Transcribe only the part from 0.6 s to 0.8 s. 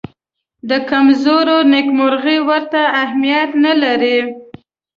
د